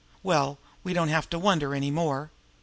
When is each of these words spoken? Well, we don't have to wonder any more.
Well, 0.23 0.57
we 0.83 0.93
don't 0.93 1.09
have 1.09 1.29
to 1.29 1.37
wonder 1.37 1.75
any 1.75 1.91
more. 1.91 2.31